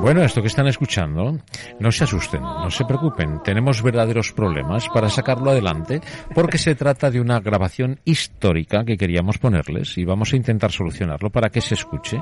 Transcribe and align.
Bueno, 0.00 0.22
esto 0.22 0.40
que 0.40 0.48
están 0.48 0.68
escuchando, 0.68 1.38
no 1.80 1.92
se 1.92 2.04
asusten, 2.04 2.40
no 2.40 2.70
se 2.70 2.84
preocupen, 2.84 3.42
tenemos 3.42 3.82
verdaderos 3.82 4.32
problemas 4.32 4.88
para 4.88 5.08
sacarlo 5.10 5.50
adelante 5.50 6.00
porque 6.34 6.56
se 6.56 6.76
trata 6.76 7.10
de 7.10 7.20
una 7.20 7.40
grabación 7.40 7.98
histórica 8.04 8.84
que 8.84 8.96
queríamos 8.96 9.38
ponerles 9.38 9.98
y 9.98 10.04
vamos 10.04 10.32
a 10.32 10.36
intentar 10.36 10.70
solucionarlo 10.70 11.30
para 11.30 11.50
que 11.50 11.60
se 11.60 11.74
escuche, 11.74 12.18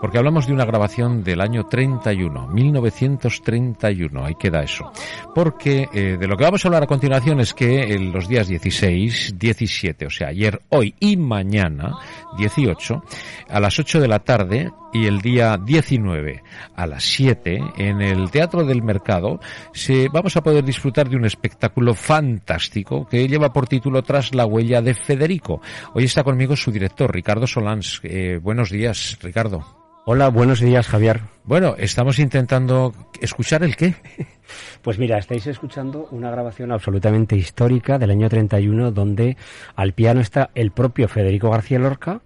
porque 0.00 0.18
hablamos 0.18 0.48
de 0.48 0.52
una 0.52 0.64
grabación 0.64 1.22
del 1.22 1.40
año 1.40 1.66
31, 1.66 2.48
1931, 2.48 4.24
ahí 4.24 4.34
queda 4.34 4.62
eso. 4.62 4.90
Porque 5.34 5.88
eh, 5.92 6.16
de 6.18 6.26
lo 6.26 6.36
que 6.36 6.44
vamos 6.44 6.64
a 6.64 6.68
hablar 6.68 6.82
a 6.82 6.88
continuación 6.88 7.40
es 7.40 7.54
que 7.54 7.94
en 7.94 8.12
los 8.12 8.28
días 8.28 8.48
16, 8.48 9.34
17, 9.38 10.06
o 10.06 10.10
sea, 10.10 10.28
ayer, 10.28 10.60
hoy 10.70 10.94
y 10.98 11.16
mañana, 11.16 11.96
18, 12.36 13.02
a 13.48 13.60
las 13.60 13.78
8 13.78 14.00
de 14.00 14.08
la 14.08 14.18
tarde 14.18 14.70
y 14.92 15.06
el 15.06 15.20
día 15.20 15.56
19 15.56 16.42
a 16.74 16.86
las 16.86 17.04
7 17.04 17.60
en 17.78 18.00
el 18.00 18.30
Teatro 18.30 18.64
del 18.64 18.82
Mercado 18.82 19.40
se, 19.72 20.08
vamos 20.08 20.36
a 20.36 20.42
poder 20.42 20.64
disfrutar 20.64 21.08
de 21.08 21.16
un 21.16 21.24
espectáculo 21.24 21.94
fantástico 21.94 23.06
que 23.06 23.28
lleva 23.28 23.52
por 23.52 23.68
título 23.68 24.02
Tras 24.02 24.34
la 24.34 24.46
huella 24.46 24.82
de 24.82 24.94
Federico. 24.94 25.60
Hoy 25.94 26.04
está 26.04 26.24
conmigo 26.24 26.56
su 26.56 26.70
director, 26.70 27.12
Ricardo 27.12 27.46
Solans. 27.46 28.00
Eh, 28.04 28.38
buenos 28.42 28.70
días, 28.70 29.18
Ricardo. 29.22 29.64
Hola, 30.06 30.28
buenos 30.28 30.60
días, 30.60 30.88
Javier. 30.88 31.20
Bueno, 31.44 31.74
estamos 31.78 32.18
intentando 32.18 32.92
escuchar 33.20 33.62
el 33.62 33.76
qué. 33.76 33.94
Pues 34.82 34.98
mira, 34.98 35.16
estáis 35.16 35.46
escuchando 35.46 36.08
una 36.10 36.28
grabación 36.28 36.72
absolutamente 36.72 37.36
histórica 37.36 37.98
del 38.00 38.10
año 38.10 38.28
31 38.28 38.90
donde 38.90 39.36
al 39.76 39.92
piano 39.92 40.20
está 40.20 40.50
el 40.56 40.72
propio 40.72 41.06
Federico 41.06 41.50
García 41.50 41.78
Lorca 41.78 42.20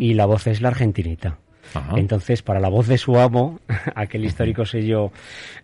y 0.00 0.14
la 0.14 0.26
voz 0.26 0.48
es 0.48 0.60
la 0.62 0.68
argentinita. 0.70 1.38
Entonces, 1.96 2.42
para 2.42 2.60
la 2.60 2.68
voz 2.68 2.86
de 2.88 2.98
su 2.98 3.18
amo, 3.18 3.60
aquel 3.94 4.24
histórico 4.24 4.64
sello, 4.64 5.12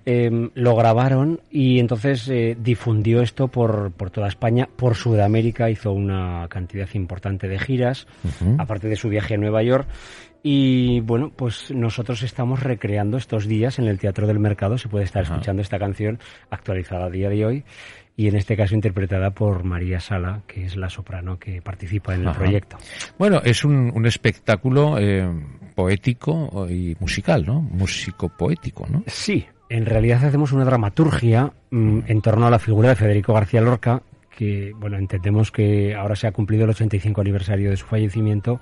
em, 0.04 0.50
lo 0.54 0.74
grabaron 0.76 1.40
y 1.50 1.78
entonces 1.78 2.28
eh, 2.28 2.56
difundió 2.58 3.22
esto 3.22 3.48
por, 3.48 3.92
por 3.92 4.10
toda 4.10 4.28
España, 4.28 4.68
por 4.76 4.94
Sudamérica, 4.94 5.70
hizo 5.70 5.92
una 5.92 6.46
cantidad 6.48 6.88
importante 6.94 7.48
de 7.48 7.58
giras, 7.58 8.06
aparte 8.58 8.88
de 8.88 8.96
su 8.96 9.08
viaje 9.08 9.34
a 9.34 9.38
Nueva 9.38 9.62
York. 9.62 9.88
Y 10.42 11.00
bueno, 11.00 11.32
pues 11.34 11.72
nosotros 11.72 12.22
estamos 12.22 12.62
recreando 12.62 13.16
estos 13.16 13.48
días 13.48 13.80
en 13.80 13.86
el 13.86 13.98
Teatro 13.98 14.28
del 14.28 14.38
Mercado, 14.38 14.78
se 14.78 14.88
puede 14.88 15.04
estar 15.04 15.24
escuchando 15.24 15.60
esta 15.60 15.78
canción 15.78 16.20
actualizada 16.50 17.06
a 17.06 17.10
día 17.10 17.28
de 17.28 17.44
hoy 17.44 17.64
y 18.16 18.28
en 18.28 18.36
este 18.36 18.56
caso 18.56 18.74
interpretada 18.74 19.30
por 19.30 19.64
María 19.64 20.00
Sala, 20.00 20.42
que 20.46 20.64
es 20.64 20.76
la 20.76 20.88
soprano 20.88 21.38
que 21.38 21.60
participa 21.60 22.14
en 22.14 22.26
el 22.26 22.34
proyecto. 22.34 22.78
Bueno, 23.18 23.42
es 23.44 23.64
un, 23.64 23.92
un 23.94 24.06
espectáculo 24.06 24.98
eh, 24.98 25.28
poético 25.74 26.66
y 26.68 26.96
musical, 26.98 27.44
¿no? 27.44 27.60
Músico 27.60 28.30
poético, 28.30 28.86
¿no? 28.90 29.04
Sí, 29.06 29.46
en 29.68 29.84
realidad 29.84 30.24
hacemos 30.24 30.52
una 30.52 30.64
dramaturgia 30.64 31.52
mm, 31.70 32.00
en 32.06 32.22
torno 32.22 32.46
a 32.46 32.50
la 32.50 32.58
figura 32.58 32.90
de 32.90 32.96
Federico 32.96 33.34
García 33.34 33.60
Lorca, 33.60 34.02
que, 34.34 34.72
bueno, 34.76 34.96
entendemos 34.96 35.50
que 35.50 35.94
ahora 35.94 36.16
se 36.16 36.26
ha 36.26 36.32
cumplido 36.32 36.64
el 36.64 36.70
85 36.70 37.20
aniversario 37.20 37.70
de 37.70 37.76
su 37.76 37.86
fallecimiento 37.86 38.60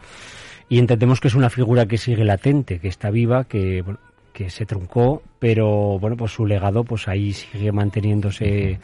y 0.68 0.78
entendemos 0.78 1.20
que 1.20 1.28
es 1.28 1.34
una 1.34 1.50
figura 1.50 1.86
que 1.86 1.98
sigue 1.98 2.24
latente, 2.24 2.78
que 2.78 2.88
está 2.88 3.10
viva, 3.10 3.44
que, 3.44 3.82
bueno, 3.82 4.00
que 4.34 4.50
se 4.50 4.66
truncó, 4.66 5.22
pero 5.38 5.98
bueno, 6.00 6.16
pues 6.16 6.32
su 6.32 6.44
legado 6.44 6.82
pues 6.84 7.06
ahí 7.08 7.32
sigue 7.32 7.70
manteniéndose. 7.72 8.80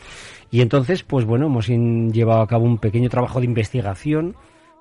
Y 0.51 0.61
entonces, 0.63 1.03
pues 1.03 1.27
bueno, 1.27 1.47
hemos 1.47 1.67
llevado 1.67 2.41
a 2.41 2.47
cabo 2.47 2.65
un 2.65 2.79
pequeño 2.79 3.11
trabajo 3.11 3.41
de 3.41 3.47
investigación. 3.47 4.37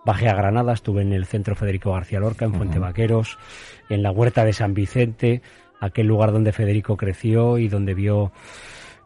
Bajé 0.05 0.29
a 0.29 0.35
Granada, 0.35 0.71
estuve 0.71 1.01
en 1.01 1.11
el 1.11 1.25
Centro 1.25 1.55
Federico 1.55 1.91
García 1.91 2.19
Lorca, 2.19 2.45
en 2.45 2.53
Fuente 2.53 2.77
Vaqueros, 2.79 3.39
en 3.89 4.03
la 4.03 4.11
Huerta 4.11 4.45
de 4.45 4.53
San 4.53 4.75
Vicente, 4.75 5.41
aquel 5.79 6.05
lugar 6.05 6.31
donde 6.31 6.53
Federico 6.53 6.95
creció 6.95 7.57
y 7.57 7.67
donde 7.67 7.95
vio 7.95 8.31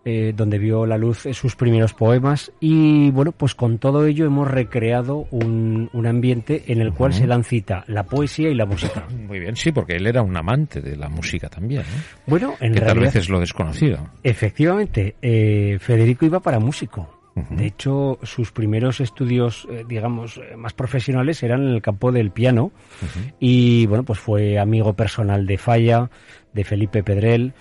eh, 0.06 0.34
donde 0.36 0.58
vio 0.58 0.86
la 0.86 0.97
luz 0.97 1.28
sus 1.34 1.56
primeros 1.56 1.94
poemas 1.94 2.52
y 2.59 3.09
bueno, 3.12 3.31
pues 3.31 3.56
con 3.56 3.78
todo 3.78 4.06
ello 4.06 4.25
hemos 4.25 4.50
recreado 4.50 5.28
un, 5.31 5.90
un 5.94 6.08
ambiente 6.08 6.66
en 6.68 6.81
el 6.81 6.94
cual 6.94 7.14
se 7.14 7.28
dan 7.28 7.44
cita 7.44 7.84
la 7.88 8.03
poesía 8.03 8.50
y 8.50 8.56
la 8.56 8.66
música. 8.66 9.08
Muy 9.28 9.40
bien, 9.40 9.56
sí, 9.56 9.72
porque 9.72 9.96
él 9.96 10.08
era 10.08 10.22
un 10.22 10.36
amante 10.36 10.81
de 10.81 10.96
la 10.96 11.09
música 11.09 11.50
también. 11.50 11.81
¿no? 11.81 12.03
Bueno, 12.28 12.56
en 12.59 12.74
que 12.74 12.80
realidad... 12.80 12.88
tal 12.88 13.00
vez 13.00 13.16
es 13.16 13.30
lo 13.30 13.40
desconocido. 13.40 14.09
Efectivamente, 14.24 15.16
eh, 15.22 15.78
Federico 15.80 16.25
iba 16.25 16.40
para 16.40 16.59
músico. 16.59 17.24
De 17.50 17.66
hecho, 17.66 18.19
sus 18.22 18.52
primeros 18.52 19.00
estudios, 19.00 19.68
eh, 19.72 19.84
digamos, 19.88 20.38
eh, 20.38 20.56
más 20.56 20.74
profesionales 20.74 21.42
eran 21.42 21.63
en 21.63 21.69
el 21.69 21.81
campo 21.81 22.12
del 22.12 22.30
piano. 22.30 22.72
Y 23.40 23.88
bueno, 23.88 24.03
pues 24.03 24.19
fue 24.19 24.59
amigo 24.59 24.94
personal 24.94 25.47
de 25.47 25.58
Falla, 25.58 26.12
de 26.53 26.63
Felipe 26.63 27.02
Pedrel. 27.02 27.53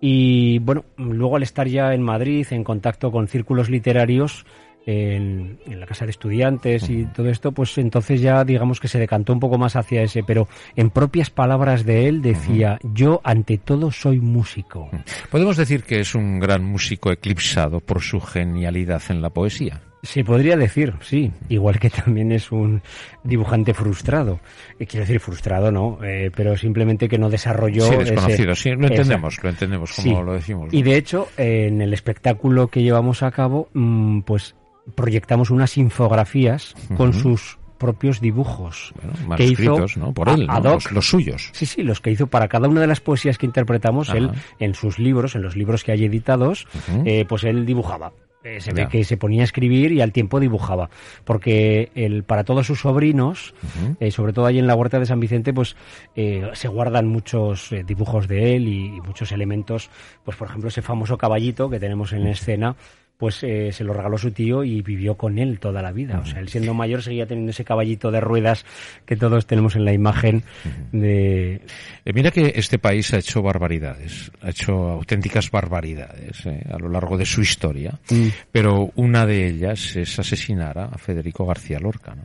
Y 0.00 0.58
bueno, 0.60 0.84
luego 0.96 1.36
al 1.36 1.42
estar 1.42 1.66
ya 1.66 1.92
en 1.92 2.02
Madrid, 2.02 2.46
en 2.50 2.64
contacto 2.64 3.10
con 3.10 3.26
círculos 3.26 3.68
literarios, 3.68 4.46
en, 4.86 5.58
en, 5.66 5.80
la 5.80 5.86
casa 5.86 6.06
de 6.06 6.12
estudiantes 6.12 6.88
y 6.88 7.04
todo 7.04 7.28
esto, 7.28 7.52
pues 7.52 7.76
entonces 7.76 8.22
ya 8.22 8.42
digamos 8.44 8.80
que 8.80 8.88
se 8.88 8.98
decantó 8.98 9.34
un 9.34 9.40
poco 9.40 9.58
más 9.58 9.76
hacia 9.76 10.02
ese, 10.02 10.22
pero 10.22 10.48
en 10.76 10.88
propias 10.88 11.28
palabras 11.28 11.84
de 11.84 12.08
él 12.08 12.22
decía, 12.22 12.78
yo 12.82 13.20
ante 13.22 13.58
todo 13.58 13.90
soy 13.90 14.18
músico. 14.18 14.88
Podemos 15.30 15.58
decir 15.58 15.82
que 15.82 16.00
es 16.00 16.14
un 16.14 16.40
gran 16.40 16.64
músico 16.64 17.12
eclipsado 17.12 17.80
por 17.80 18.00
su 18.00 18.20
genialidad 18.20 19.02
en 19.10 19.20
la 19.20 19.28
poesía. 19.28 19.82
Se 20.02 20.24
podría 20.24 20.56
decir, 20.56 20.94
sí, 21.00 21.32
igual 21.48 21.78
que 21.78 21.90
también 22.04 22.32
es 22.32 22.52
un 22.52 22.82
dibujante 23.24 23.74
frustrado. 23.74 24.40
Eh, 24.78 24.86
quiero 24.86 25.04
decir 25.04 25.20
frustrado, 25.20 25.72
no, 25.72 25.98
eh, 26.02 26.30
pero 26.34 26.56
simplemente 26.56 27.08
que 27.08 27.18
no 27.18 27.28
desarrolló. 27.30 27.84
Sí, 27.88 27.96
desconocido, 27.96 28.52
ese, 28.52 28.62
sí, 28.62 28.70
lo 28.70 28.86
entendemos, 28.86 29.34
esa, 29.34 29.42
lo 29.42 29.48
entendemos 29.50 29.92
como 29.92 30.18
sí. 30.18 30.24
lo 30.24 30.32
decimos. 30.32 30.72
¿no? 30.72 30.78
Y 30.78 30.82
de 30.82 30.96
hecho, 30.96 31.28
eh, 31.36 31.66
en 31.68 31.80
el 31.82 31.92
espectáculo 31.92 32.68
que 32.68 32.82
llevamos 32.82 33.22
a 33.22 33.30
cabo, 33.30 33.68
mmm, 33.72 34.20
pues 34.20 34.54
proyectamos 34.94 35.50
unas 35.50 35.76
infografías 35.76 36.74
uh 36.74 36.94
-huh. 36.94 36.96
con 36.96 37.12
sus 37.12 37.58
propios 37.78 38.20
dibujos 38.20 38.92
bueno, 39.26 39.36
que 39.36 39.44
hizo 39.44 39.86
¿no? 39.96 40.12
por 40.12 40.28
él, 40.28 40.46
¿no? 40.46 40.60
Los, 40.60 40.90
los, 40.90 41.08
suyos. 41.08 41.50
Sí, 41.52 41.64
sí, 41.64 41.82
los 41.82 42.00
que 42.00 42.10
hizo 42.10 42.26
para 42.26 42.48
cada 42.48 42.68
una 42.68 42.80
de 42.80 42.88
las 42.88 43.00
poesías 43.00 43.38
que 43.38 43.46
interpretamos, 43.46 44.10
Ajá. 44.10 44.18
él 44.18 44.30
en 44.58 44.74
sus 44.74 44.98
libros, 44.98 45.36
en 45.36 45.42
los 45.42 45.56
libros 45.56 45.84
que 45.84 45.92
hay 45.92 46.04
editados, 46.04 46.66
uh 46.74 46.92
-huh. 46.92 47.02
eh, 47.06 47.24
pues 47.28 47.44
él 47.44 47.64
dibujaba. 47.64 48.12
Eh, 48.44 48.60
se 48.60 48.72
ve 48.72 48.86
que 48.88 49.02
se 49.02 49.16
ponía 49.16 49.42
a 49.42 49.44
escribir 49.44 49.90
y 49.90 50.00
al 50.00 50.12
tiempo 50.12 50.38
dibujaba, 50.38 50.90
porque 51.24 51.90
el, 51.96 52.22
para 52.22 52.44
todos 52.44 52.68
sus 52.68 52.80
sobrinos, 52.80 53.52
uh 53.62 53.66
-huh. 53.66 53.96
eh, 53.98 54.10
sobre 54.12 54.32
todo 54.32 54.46
ahí 54.46 54.60
en 54.60 54.68
la 54.68 54.76
huerta 54.76 55.00
de 55.00 55.06
San 55.06 55.18
Vicente, 55.18 55.52
pues 55.52 55.74
eh, 56.14 56.48
se 56.52 56.68
guardan 56.68 57.08
muchos 57.08 57.74
dibujos 57.84 58.28
de 58.28 58.54
él 58.54 58.68
y, 58.68 58.96
y, 58.96 59.00
muchos 59.00 59.32
elementos, 59.32 59.90
pues 60.24 60.36
por 60.36 60.48
ejemplo 60.48 60.68
ese 60.68 60.82
famoso 60.82 61.18
caballito 61.18 61.68
que 61.68 61.80
tenemos 61.80 62.12
en 62.12 62.28
escena, 62.28 62.76
pues 63.18 63.42
eh, 63.42 63.72
se 63.72 63.82
lo 63.82 63.92
regaló 63.92 64.16
su 64.16 64.30
tío 64.30 64.62
y 64.62 64.80
vivió 64.80 65.16
con 65.16 65.38
él 65.38 65.58
toda 65.58 65.82
la 65.82 65.90
vida. 65.90 66.20
O 66.20 66.24
sea, 66.24 66.38
él 66.38 66.48
siendo 66.48 66.72
mayor 66.72 67.02
seguía 67.02 67.26
teniendo 67.26 67.50
ese 67.50 67.64
caballito 67.64 68.12
de 68.12 68.20
ruedas 68.20 68.64
que 69.04 69.16
todos 69.16 69.44
tenemos 69.44 69.74
en 69.74 69.84
la 69.84 69.92
imagen 69.92 70.44
de... 70.92 71.60
Eh, 72.04 72.12
mira 72.14 72.30
que 72.30 72.52
este 72.54 72.78
país 72.78 73.12
ha 73.12 73.18
hecho 73.18 73.42
barbaridades, 73.42 74.30
ha 74.40 74.50
hecho 74.50 74.72
auténticas 74.72 75.50
barbaridades 75.50 76.46
eh, 76.46 76.64
a 76.72 76.78
lo 76.78 76.88
largo 76.88 77.18
de 77.18 77.26
su 77.26 77.40
historia, 77.40 77.98
mm. 78.08 78.28
pero 78.52 78.92
una 78.94 79.26
de 79.26 79.48
ellas 79.48 79.96
es 79.96 80.16
asesinar 80.16 80.78
a 80.78 80.96
Federico 80.96 81.44
García 81.44 81.80
Lorca, 81.80 82.14
¿no? 82.14 82.22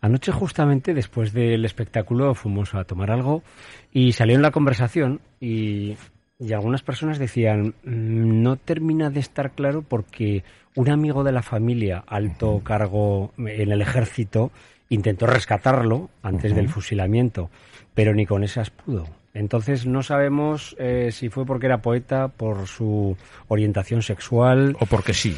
Anoche 0.00 0.32
justamente 0.32 0.94
después 0.94 1.32
del 1.32 1.64
espectáculo 1.64 2.34
fuimos 2.34 2.74
a 2.74 2.82
tomar 2.82 3.12
algo 3.12 3.44
y 3.92 4.12
salió 4.12 4.34
en 4.34 4.42
la 4.42 4.50
conversación 4.50 5.20
y 5.40 5.96
y 6.42 6.52
algunas 6.52 6.82
personas 6.82 7.18
decían, 7.18 7.74
no 7.84 8.56
termina 8.56 9.10
de 9.10 9.20
estar 9.20 9.52
claro 9.52 9.82
porque 9.82 10.42
un 10.74 10.90
amigo 10.90 11.22
de 11.22 11.32
la 11.32 11.42
familia, 11.42 12.02
alto 12.06 12.60
cargo 12.64 13.32
en 13.38 13.70
el 13.70 13.80
ejército, 13.80 14.50
intentó 14.88 15.26
rescatarlo 15.26 16.10
antes 16.22 16.50
uh 16.50 16.54
-huh. 16.54 16.56
del 16.56 16.68
fusilamiento, 16.68 17.50
pero 17.94 18.14
ni 18.14 18.26
con 18.26 18.42
esas 18.42 18.70
pudo. 18.70 19.06
Entonces 19.34 19.86
no 19.86 20.02
sabemos 20.02 20.76
eh, 20.78 21.10
si 21.12 21.28
fue 21.28 21.46
porque 21.46 21.66
era 21.66 21.80
poeta, 21.80 22.28
por 22.28 22.66
su 22.66 23.16
orientación 23.48 24.02
sexual. 24.02 24.76
O 24.80 24.86
porque 24.86 25.14
sí. 25.14 25.36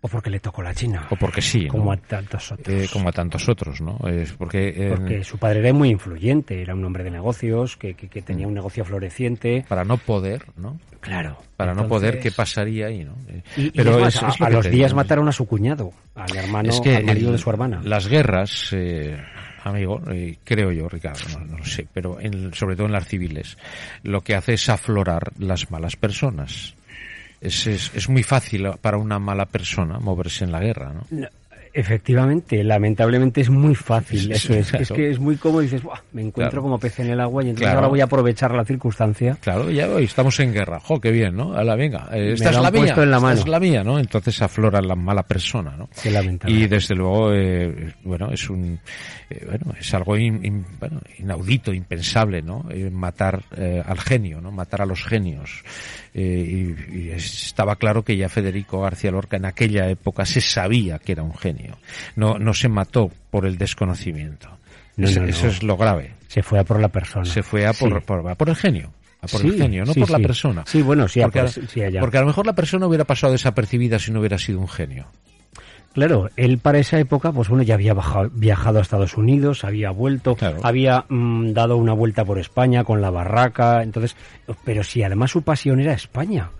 O 0.00 0.06
porque 0.06 0.30
le 0.30 0.38
tocó 0.38 0.62
la 0.62 0.72
China. 0.72 1.08
O 1.10 1.16
porque 1.16 1.42
sí. 1.42 1.66
Como 1.66 1.86
¿no? 1.86 1.92
a 1.92 1.96
tantos 1.96 2.52
otros. 2.52 2.68
Eh, 2.68 2.88
como 2.92 3.08
a 3.08 3.12
tantos 3.12 3.48
otros, 3.48 3.80
¿no? 3.80 3.98
Es 4.08 4.32
porque, 4.32 4.68
eh, 4.68 4.94
porque 4.94 5.24
su 5.24 5.38
padre 5.38 5.58
era 5.58 5.72
muy 5.72 5.90
influyente, 5.90 6.62
era 6.62 6.74
un 6.74 6.84
hombre 6.84 7.02
de 7.02 7.10
negocios, 7.10 7.76
que, 7.76 7.94
que, 7.94 8.08
que 8.08 8.22
tenía 8.22 8.46
un 8.46 8.54
negocio 8.54 8.84
floreciente. 8.84 9.64
Para 9.68 9.84
no 9.84 9.96
poder, 9.96 10.44
¿no? 10.56 10.78
Claro. 11.00 11.38
Para 11.56 11.72
entonces... 11.72 11.90
no 11.90 11.96
poder, 11.96 12.20
¿qué 12.20 12.30
pasaría 12.30 12.86
ahí, 12.86 13.04
no? 13.04 13.16
Y, 13.56 13.70
Pero 13.70 13.98
y 13.98 14.02
es, 14.04 14.22
más, 14.22 14.34
es, 14.36 14.40
a, 14.40 14.46
a 14.46 14.50
los 14.50 14.70
días 14.70 14.94
mataron 14.94 15.28
a 15.28 15.32
su 15.32 15.46
cuñado, 15.46 15.90
al 16.14 16.36
hermano, 16.36 16.70
es 16.70 16.80
que 16.80 16.96
al 16.96 17.04
marido 17.04 17.30
el, 17.30 17.36
de 17.36 17.42
su 17.42 17.50
hermana. 17.50 17.80
Las 17.82 18.06
guerras, 18.06 18.68
eh, 18.72 19.16
amigo, 19.64 20.00
eh, 20.12 20.38
creo 20.44 20.70
yo, 20.70 20.88
Ricardo, 20.88 21.24
no, 21.38 21.44
no 21.44 21.58
lo 21.58 21.64
sé, 21.64 21.88
pero 21.92 22.20
en, 22.20 22.54
sobre 22.54 22.76
todo 22.76 22.86
en 22.86 22.92
las 22.92 23.08
civiles, 23.08 23.58
lo 24.04 24.20
que 24.20 24.36
hace 24.36 24.54
es 24.54 24.68
aflorar 24.68 25.32
las 25.38 25.72
malas 25.72 25.96
personas 25.96 26.76
es, 27.40 27.66
es, 27.66 27.90
es 27.94 28.08
muy 28.08 28.22
fácil 28.22 28.70
para 28.80 28.96
una 28.98 29.18
mala 29.18 29.46
persona 29.46 29.98
moverse 29.98 30.44
en 30.44 30.52
la 30.52 30.60
guerra, 30.60 30.92
¿no? 30.92 31.06
No, 31.10 31.28
Efectivamente, 31.78 32.64
lamentablemente 32.64 33.40
es 33.40 33.50
muy 33.50 33.74
fácil, 33.74 34.32
eso 34.32 34.52
es. 34.52 34.68
claro. 34.70 34.82
Es 34.82 34.90
que 34.92 35.10
es 35.10 35.18
muy 35.18 35.36
cómodo 35.36 35.62
y 35.62 35.66
dices, 35.66 35.82
"Buah, 35.82 36.00
me 36.12 36.22
encuentro 36.22 36.50
Claro. 36.50 36.62
como 36.62 36.78
pez 36.78 36.98
en 37.00 37.10
el 37.10 37.20
agua 37.20 37.42
y 37.44 37.50
entonces 37.50 37.66
Claro. 37.66 37.78
ahora 37.78 37.88
voy 37.88 38.00
a 38.00 38.04
aprovechar 38.04 38.52
la 38.52 38.64
circunstancia. 38.64 39.36
Claro, 39.40 39.70
ya 39.70 39.88
hoy 39.88 40.04
estamos 40.04 40.38
en 40.40 40.52
guerra. 40.52 40.80
Jo, 40.80 41.00
qué 41.00 41.10
bien, 41.12 41.36
¿no? 41.36 41.54
Ala, 41.54 41.76
venga, 41.76 42.08
eh, 42.12 42.32
esta 42.32 42.50
Me 42.50 42.56
es 42.56 42.62
la 42.62 42.70
mía, 42.70 42.80
en 42.80 43.10
la 43.10 43.16
esta 43.16 43.20
mano. 43.20 43.40
es 43.40 43.48
la 43.48 43.60
mía, 43.60 43.84
¿no? 43.84 43.98
Entonces 43.98 44.42
aflora 44.42 44.80
la 44.80 44.94
mala 44.96 45.22
persona, 45.22 45.76
¿no? 45.76 45.88
Qué 46.02 46.10
lamentable. 46.10 46.56
Y 46.56 46.66
desde 46.66 46.94
luego, 46.94 47.32
eh, 47.32 47.94
bueno, 48.04 48.30
es 48.32 48.50
un, 48.50 48.80
eh, 49.30 49.44
bueno, 49.46 49.74
es 49.78 49.94
algo 49.94 50.16
in- 50.16 50.44
in- 50.44 50.66
bueno, 50.80 51.00
inaudito, 51.18 51.72
impensable, 51.72 52.42
¿no? 52.42 52.64
Matar 52.90 53.42
al 53.86 53.98
genio, 54.00 54.40
¿no? 54.40 54.50
Matar 54.50 54.82
a 54.82 54.86
los 54.86 55.04
genios. 55.04 55.62
Y, 56.14 56.74
y 56.92 57.10
estaba 57.14 57.76
claro 57.76 58.02
que 58.02 58.16
ya 58.16 58.28
Federico 58.28 58.80
García 58.80 59.10
Lorca 59.10 59.36
en 59.36 59.44
aquella 59.44 59.88
época 59.88 60.24
se 60.26 60.40
sabía 60.40 60.98
que 60.98 61.12
era 61.12 61.22
un 61.22 61.34
genio. 61.34 61.67
No, 62.16 62.38
no 62.38 62.54
se 62.54 62.68
mató 62.68 63.10
por 63.30 63.46
el 63.46 63.58
desconocimiento. 63.58 64.48
No, 64.96 65.06
Eso- 65.08 65.20
no, 65.20 65.26
no. 65.26 65.30
Eso 65.30 65.46
es 65.48 65.62
lo 65.62 65.76
grave. 65.76 66.14
Se 66.28 66.42
fue 66.42 66.58
a 66.58 66.64
por 66.64 66.80
la 66.80 66.88
persona. 66.88 67.24
Se 67.24 67.42
fue 67.42 67.66
a 67.66 67.72
por, 67.72 68.00
Sí. 68.00 68.04
por, 68.06 68.28
a 68.28 68.34
por 68.34 68.48
el 68.48 68.56
genio. 68.56 68.92
A 69.20 69.26
por 69.26 69.40
el 69.44 69.52
Sí, 69.52 69.58
genio, 69.58 69.84
no 69.84 69.94
sí, 69.94 70.00
por 70.00 70.10
la 70.10 70.18
persona. 70.18 70.62
Sí, 70.66 70.80
bueno, 70.82 71.08
sí, 71.08 71.20
porque, 71.22 71.40
por- 71.40 71.48
a, 71.48 72.00
porque 72.00 72.20
lo 72.20 72.26
mejor 72.26 72.46
la 72.46 72.54
persona 72.54 72.86
hubiera 72.86 73.04
pasado 73.04 73.32
desapercibida 73.32 73.98
si 73.98 74.12
no 74.12 74.20
hubiera 74.20 74.38
sido 74.38 74.60
un 74.60 74.68
genio. 74.68 75.06
Claro, 75.94 76.28
él 76.36 76.58
para 76.58 76.78
esa 76.78 76.98
época, 77.00 77.32
pues 77.32 77.48
bueno, 77.48 77.64
ya 77.64 77.74
había 77.74 77.94
viajado 78.32 78.78
a 78.78 78.82
Estados 78.82 79.16
Unidos, 79.16 79.64
había 79.64 79.90
vuelto, 79.90 80.36
Claro. 80.36 80.58
había 80.62 81.04
mm, 81.08 81.52
dado 81.52 81.76
una 81.76 81.92
vuelta 81.94 82.24
por 82.24 82.38
España 82.38 82.84
con 82.84 83.00
la 83.00 83.10
barraca, 83.10 83.82
entonces, 83.82 84.14
pero 84.64 84.84
si 84.84 85.02
además 85.02 85.30
su 85.32 85.42
pasión 85.42 85.80
era 85.80 85.94
España. 85.94 86.50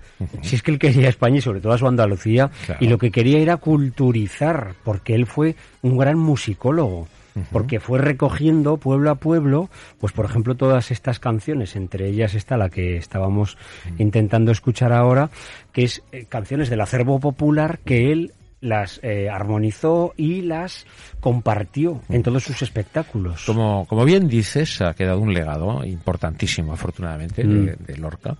Si 0.43 0.57
es 0.57 0.63
que 0.63 0.71
él 0.73 0.79
quería 0.79 1.09
España 1.09 1.39
y 1.39 1.41
sobre 1.41 1.61
todo 1.61 1.73
a 1.73 1.79
su 1.79 1.87
Andalucía, 1.87 2.51
Claro. 2.67 2.85
y 2.85 2.89
lo 2.89 2.99
que 2.99 3.11
quería 3.11 3.39
era 3.39 3.57
culturizar, 3.57 4.75
porque 4.85 5.15
él 5.15 5.27
fue 5.27 5.55
un 5.83 5.97
gran 5.97 6.19
musicólogo, 6.19 7.09
porque 7.53 7.79
fue 7.79 8.01
recogiendo 8.01 8.79
pueblo 8.79 9.11
a 9.11 9.15
pueblo, 9.15 9.71
pues 10.01 10.13
por 10.13 10.25
ejemplo 10.25 10.57
todas 10.57 10.91
estas 10.91 11.21
canciones, 11.21 11.77
entre 11.77 12.09
ellas 12.09 12.35
está 12.35 12.57
la 12.57 12.69
que 12.69 12.97
estábamos 12.97 13.57
intentando 13.99 14.51
escuchar 14.51 14.93
ahora, 14.93 15.31
que 15.73 15.85
es 15.85 16.03
eh, 16.11 16.25
canciones 16.29 16.69
del 16.69 16.81
acervo 16.81 17.21
popular 17.21 17.79
que 17.85 18.11
él 18.11 18.33
las 18.61 19.01
eh, 19.03 19.29
armonizó 19.31 20.15
y 20.17 20.43
las 20.43 20.87
compartió 21.21 22.01
en 22.09 22.23
todos 22.23 22.43
sus 22.43 22.63
espectáculos. 22.63 23.45
Como, 23.45 23.87
como 23.87 24.05
bien 24.05 24.29
dices, 24.29 24.81
ha 24.81 24.95
quedado 24.95 25.21
un 25.21 25.33
legado 25.33 25.85
importantísimo, 25.85 26.73
afortunadamente, 26.73 27.45
de, 27.45 27.49
Mm. 27.49 27.85
de 27.87 27.97
Lorca. 27.97 28.37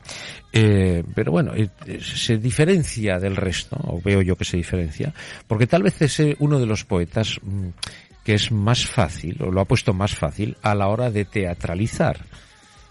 Eh, 0.53 1.05
pero 1.15 1.33
bueno, 1.33 1.53
eh, 1.55 1.69
se 2.01 2.39
diferencia 2.39 3.19
del 3.19 3.37
resto, 3.37 3.77
o 3.85 4.01
veo 4.01 4.23
yo 4.23 4.37
que 4.37 4.45
se 4.45 4.57
diferencia, 4.57 5.13
porque 5.47 5.67
tal 5.67 5.83
vez 5.83 6.01
es 6.03 6.21
uno 6.39 6.59
de 6.59 6.67
los 6.67 6.85
poetas 6.85 7.39
mm, 7.43 7.69
que 8.25 8.35
es 8.35 8.51
más 8.53 8.87
fácil, 8.87 9.43
o 9.43 9.51
lo 9.51 9.61
ha 9.61 9.65
puesto 9.65 9.95
más 9.95 10.15
fácil, 10.15 10.57
a 10.63 10.75
la 10.75 10.89
hora 10.89 11.11
de 11.11 11.25
teatralizar. 11.25 12.19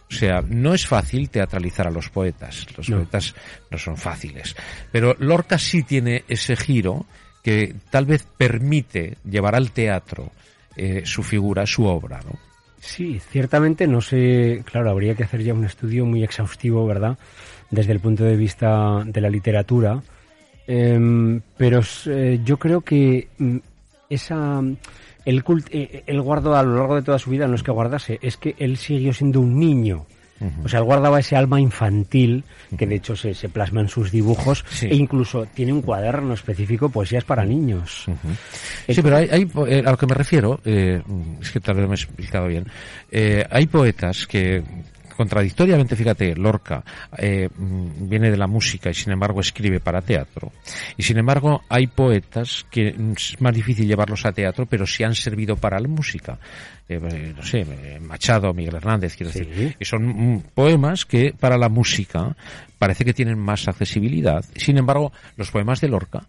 O 0.10 0.14
sea, 0.14 0.42
no 0.48 0.74
es 0.74 0.88
fácil 0.88 1.30
teatralizar 1.30 1.88
a 1.88 1.92
los 1.92 2.10
poetas. 2.10 2.66
Los 2.78 2.90
No. 2.90 2.98
poetas 2.98 3.36
no 3.70 3.78
son 3.78 3.98
fáciles. 3.98 4.56
Pero 4.92 5.16
Lorca 5.20 5.58
sí 5.58 5.84
tiene 5.84 6.24
ese 6.28 6.56
giro 6.56 7.06
que 7.44 7.76
tal 7.90 8.06
vez 8.06 8.24
permite 8.38 9.18
llevar 9.30 9.56
al 9.56 9.72
teatro 9.72 10.32
eh, 10.76 11.02
su 11.06 11.24
figura, 11.24 11.66
su 11.66 11.86
obra, 11.86 12.20
¿no? 12.26 12.38
Sí, 12.80 13.20
ciertamente 13.32 13.88
no 13.88 14.00
sé, 14.02 14.64
claro, 14.72 14.92
habría 14.92 15.16
que 15.16 15.24
hacer 15.24 15.44
ya 15.44 15.54
un 15.54 15.66
estudio 15.66 16.06
muy 16.06 16.24
exhaustivo, 16.24 16.86
¿verdad? 16.86 17.18
Desde 17.70 17.92
el 17.92 18.00
punto 18.00 18.24
de 18.24 18.38
vista 18.38 19.04
de 19.06 19.20
la 19.20 19.30
literatura. 19.30 20.02
Em, 20.68 21.42
pero 21.58 21.82
eh, 22.08 22.40
yo 22.44 22.58
creo 22.58 22.82
que 22.82 23.28
mm, 23.38 23.58
esa 24.10 24.62
eh, 25.28 26.04
él 26.08 26.22
guardó 26.22 26.56
a 26.56 26.64
lo 26.64 26.76
largo 26.78 26.96
de 26.96 27.02
toda 27.02 27.20
su 27.20 27.30
vida, 27.30 27.48
no 27.48 27.56
es 27.56 27.64
que 27.64 27.72
guardase, 27.72 28.20
es 28.22 28.38
que 28.38 28.56
él 28.58 28.78
siguió 28.78 29.14
siendo 29.14 29.42
un 29.42 29.60
niño. 29.60 30.06
O 30.64 30.70
sea, 30.70 30.78
él 30.82 30.86
guardaba 30.86 31.20
ese 31.20 31.36
alma 31.36 31.60
infantil 31.60 32.44
que 32.78 32.86
de 32.86 32.94
hecho 32.98 33.16
se, 33.16 33.34
se 33.34 33.50
plasma 33.50 33.82
en 33.82 33.90
sus 33.90 34.12
dibujos 34.12 34.64
Sí. 34.70 34.86
e 34.86 34.94
incluso 34.94 35.48
tiene 35.48 35.74
un 35.74 35.82
cuaderno 35.82 36.36
específico 36.36 36.90
poesías 36.90 37.24
para 37.24 37.44
niños. 37.44 38.06
Sí, 38.88 39.02
pero 39.02 39.18
hay, 39.18 39.28
hay 39.32 39.52
eh, 39.68 39.82
a 39.84 39.90
lo 39.90 39.98
que 39.98 40.06
me 40.06 40.14
refiero, 40.14 40.60
eh, 40.64 41.02
es 41.42 41.50
que 41.52 41.60
tal 41.60 41.74
vez 41.76 41.82
no 41.82 41.88
me 41.90 41.96
he 41.96 41.98
explicado 41.98 42.48
bien, 42.48 42.68
eh, 43.12 43.46
hay 43.50 43.66
poetas 43.66 44.28
que 44.28 44.62
contradictoriamente, 45.18 45.96
fíjate, 45.96 46.36
Lorca 46.36 46.84
eh, 47.18 47.50
mm, 47.54 48.08
viene 48.08 48.32
de 48.32 48.38
la 48.38 48.48
música 48.48 48.90
y 48.90 48.94
sin 48.94 49.12
embargo 49.12 49.42
escribe 49.42 49.80
para 49.82 50.02
teatro. 50.02 50.52
Y 50.96 51.04
sin 51.04 51.18
embargo 51.18 51.64
hay 51.68 51.88
poetas 51.88 52.66
que 52.72 52.94
mm, 52.94 53.12
es 53.18 53.42
más 53.42 53.54
difícil 53.54 53.88
llevarlos 53.88 54.26
a 54.26 54.32
teatro, 54.32 54.66
pero 54.66 54.88
sí 54.88 55.04
han 55.04 55.16
servido 55.16 55.58
para 55.58 55.80
la 55.80 55.88
música. 55.88 56.38
Eh, 56.88 57.02
eh, 57.04 57.34
no 57.36 57.44
sé, 57.44 57.66
eh, 57.70 58.00
Machado, 58.00 58.54
Miguel 58.54 58.76
Hernández, 58.76 59.18
quiero 59.18 59.34
Sí. 59.34 59.40
decir. 59.40 59.76
Y 59.80 59.84
son 59.86 60.06
mm, 60.08 60.44
poemas 60.54 61.06
que 61.06 61.34
para 61.38 61.58
la 61.58 61.68
música 61.68 62.36
parece 62.78 63.04
que 63.04 63.14
tienen 63.14 63.38
más 63.38 63.68
accesibilidad. 63.68 64.46
Sin 64.56 64.78
embargo, 64.78 65.12
los 65.36 65.52
poemas 65.52 65.82
de 65.82 65.90
Lorca 65.90 66.24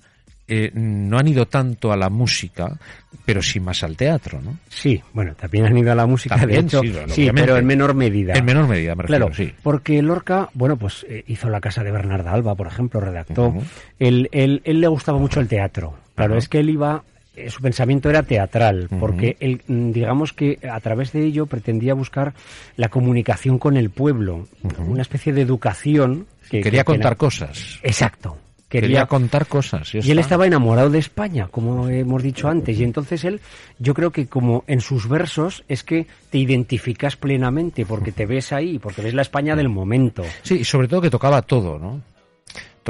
eh, 0.48 0.70
no 0.74 1.18
han 1.18 1.28
ido 1.28 1.46
tanto 1.46 1.92
a 1.92 1.96
la 1.96 2.08
música, 2.08 2.78
pero 3.24 3.42
sí 3.42 3.60
más 3.60 3.82
al 3.82 3.96
teatro, 3.96 4.40
¿no? 4.40 4.58
Sí, 4.68 5.00
bueno, 5.12 5.34
también 5.34 5.66
han 5.66 5.76
ido 5.76 5.92
a 5.92 5.94
la 5.94 6.06
música, 6.06 6.36
También, 6.36 6.62
de 6.62 6.66
hecho, 6.66 6.80
sí, 7.08 7.30
pero 7.34 7.56
en 7.58 7.66
menor 7.66 7.94
medida. 7.94 8.32
En 8.34 8.44
menor 8.44 8.66
medida, 8.66 8.94
me 8.94 9.02
refiero, 9.02 9.26
Claro, 9.28 9.34
sí. 9.36 9.54
porque 9.62 10.00
Lorca, 10.02 10.48
bueno, 10.54 10.76
pues 10.76 11.04
eh, 11.08 11.24
hizo 11.26 11.48
la 11.50 11.60
casa 11.60 11.84
de 11.84 11.90
Bernarda 11.92 12.32
Alba, 12.32 12.54
por 12.54 12.66
ejemplo, 12.66 13.00
redactó. 13.00 13.54
Él, 13.98 14.28
él, 14.32 14.62
él 14.64 14.80
le 14.80 14.88
gustaba 14.88 15.18
mucho 15.18 15.40
el 15.40 15.48
teatro. 15.48 15.94
Claro, 16.14 16.36
es 16.36 16.48
que 16.48 16.58
él 16.60 16.70
iba, 16.70 17.04
eh, 17.36 17.50
su 17.50 17.60
pensamiento 17.62 18.08
era 18.10 18.22
teatral, 18.22 18.88
porque 18.98 19.36
él, 19.40 19.62
mm, 19.66 19.92
digamos 19.92 20.32
que 20.32 20.58
a 20.68 20.80
través 20.80 21.12
de 21.12 21.24
ello 21.24 21.46
pretendía 21.46 21.94
buscar 21.94 22.32
la 22.76 22.88
comunicación 22.88 23.58
con 23.58 23.76
el 23.76 23.90
pueblo, 23.90 24.48
una 24.86 25.02
especie 25.02 25.32
de 25.32 25.42
educación. 25.42 26.26
Que, 26.50 26.62
Quería 26.62 26.80
que- 26.80 26.86
contar 26.86 27.16
cosas. 27.18 27.78
Exacto. 27.82 28.38
Quería, 28.68 29.06
contar 29.06 29.46
cosas. 29.46 29.92
ya 29.92 30.00
Y 30.02 30.10
él 30.10 30.18
estaba 30.18 30.46
enamorado 30.46 30.90
de 30.90 30.98
España, 30.98 31.48
como 31.50 31.88
hemos 31.88 32.22
dicho 32.22 32.48
antes, 32.48 32.78
y 32.78 32.84
entonces 32.84 33.24
él, 33.24 33.40
yo 33.78 33.94
creo 33.94 34.10
que 34.10 34.26
como 34.26 34.64
en 34.66 34.82
sus 34.82 35.08
versos 35.08 35.64
es 35.68 35.82
que 35.84 36.06
te 36.28 36.36
identificas 36.36 37.16
plenamente, 37.16 37.86
porque 37.86 38.12
te 38.12 38.26
ves 38.26 38.52
ahí, 38.52 38.78
porque 38.78 39.00
ves 39.00 39.14
la 39.14 39.22
España 39.22 39.56
del 39.56 39.70
momento. 39.70 40.22
Sí, 40.42 40.56
y 40.56 40.64
sobre 40.64 40.86
todo 40.86 41.00
que 41.00 41.08
tocaba 41.10 41.40
todo, 41.40 41.78
¿no? 41.78 42.02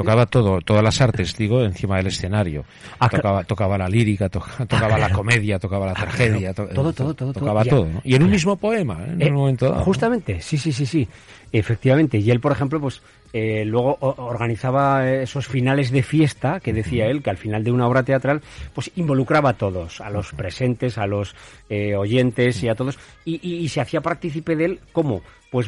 Tocaba 0.03 0.25
todo, 0.25 0.61
todas 0.61 0.83
las 0.83 0.99
artes, 1.01 1.35
digo, 1.37 1.63
encima 1.63 1.97
del 1.97 2.07
escenario. 2.07 2.65
Ah, 2.99 3.09
tocaba, 3.09 3.43
tocaba 3.43 3.77
la 3.77 3.87
lírica, 3.89 4.29
toca- 4.29 4.51
tocaba 4.67 4.89
la 4.97 5.07
claro. 5.07 5.15
comedia, 5.15 5.59
tocaba 5.59 5.85
la 5.87 5.91
Ah, 5.91 6.01
tragedia. 6.01 6.53
claro. 6.53 6.69
to- 6.69 6.75
Todo, 6.75 6.93
todo, 6.93 7.13
todo, 7.13 7.33
Tocaba 7.33 7.63
todo. 7.65 7.83
todo, 7.83 7.87
Ya. 7.87 7.93
¿no? 7.93 8.01
Y 8.03 8.15
en 8.15 8.23
un 8.23 8.29
mismo 8.31 8.55
poema, 8.57 9.03
¿eh? 9.05 9.11
en 9.13 9.21
Eh, 9.21 9.29
un 9.29 9.35
momento 9.35 9.65
dado. 9.65 9.77
¿no? 9.79 9.83
Justamente, 9.85 10.41
sí, 10.41 10.57
sí, 10.57 10.71
sí, 10.71 10.85
sí, 10.85 11.07
efectivamente. 11.51 12.17
Y 12.17 12.29
él, 12.31 12.39
por 12.39 12.51
ejemplo, 12.51 12.79
pues 12.79 13.01
eh, 13.33 13.63
luego 13.65 13.97
organizaba 13.99 15.07
esos 15.11 15.47
finales 15.47 15.91
de 15.91 16.01
fiesta 16.01 16.59
que 16.59 16.73
decía 16.73 17.05
él, 17.07 17.21
que 17.21 17.29
al 17.29 17.37
final 17.37 17.63
de 17.63 17.71
una 17.71 17.87
obra 17.87 18.01
teatral, 18.03 18.41
pues 18.73 18.89
involucraba 18.95 19.51
a 19.51 19.53
todos, 19.53 20.01
a 20.01 20.09
los 20.09 20.31
presentes, 20.33 20.97
a 20.97 21.05
los 21.05 21.35
eh, 21.69 21.95
oyentes 21.95 22.63
y 22.63 22.69
a 22.69 22.75
todos, 22.75 22.97
y, 23.25 23.39
y- 23.47 23.57
y 23.57 23.69
se 23.69 23.81
hacía 23.81 24.01
partícipe 24.01 24.55
de 24.55 24.65
él, 24.65 24.79
¿cómo? 24.93 25.21
Pues 25.51 25.67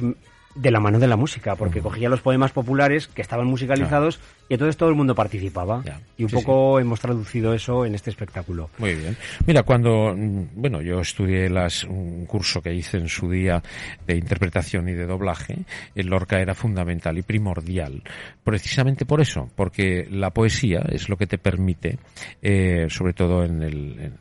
de 0.56 0.72
la 0.72 0.80
mano 0.80 1.00
de 1.00 1.08
la 1.08 1.16
música, 1.16 1.56
porque 1.56 1.82
cogía 1.82 2.10
los 2.10 2.22
poemas 2.22 2.52
populares 2.52 3.08
que 3.08 3.22
estaban 3.22 3.48
musicalizados 3.48 4.20
y 4.50 4.56
entonces 4.56 4.78
todo 4.78 4.90
el 4.90 4.96
mundo 4.96 5.16
participaba. 5.16 5.82
Ya, 5.86 6.02
Y 6.18 6.24
un 6.24 6.30
sí, 6.30 6.36
poco 6.36 6.80
hemos 6.80 7.00
traducido 7.00 7.54
eso 7.54 7.86
en 7.86 7.96
este 7.96 8.10
espectáculo. 8.10 8.70
Muy 8.78 8.96
bien. 8.96 9.16
Mira, 9.46 9.64
cuando, 9.64 10.14
mm, 10.16 10.48
bueno, 10.56 10.82
yo 10.82 11.00
estudié 11.00 11.50
las, 11.50 11.84
un 11.84 12.26
curso 12.26 12.62
que 12.62 12.74
hice 12.74 12.98
en 12.98 13.08
su 13.08 13.30
día 13.30 13.62
de 14.06 14.16
interpretación 14.16 14.90
y 14.90 14.94
de 14.94 15.06
doblaje, 15.06 15.60
el 15.96 16.08
Lorca 16.08 16.40
era 16.40 16.54
fundamental 16.54 17.18
y 17.18 17.22
primordial, 17.22 18.04
precisamente 18.44 19.06
por 19.06 19.22
eso, 19.22 19.50
porque 19.56 20.08
la 20.10 20.32
poesía 20.32 20.84
es 20.90 21.10
lo 21.10 21.18
que 21.18 21.28
te 21.28 21.38
permite, 21.38 21.98
eh, 22.42 22.88
sobre 22.90 23.14
todo 23.14 23.44
en 23.44 23.64
el, 23.64 24.00
en, 24.00 24.18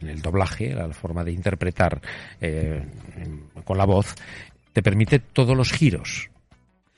en 0.00 0.08
el 0.08 0.22
doblaje, 0.22 0.74
la 0.74 0.88
forma 0.92 1.24
de 1.24 1.32
interpretar 1.32 2.00
eh, 2.40 2.82
con 3.64 3.78
la 3.78 3.84
voz, 3.84 4.14
te 4.72 4.82
permite 4.82 5.18
todos 5.18 5.56
los 5.56 5.72
giros, 5.72 6.30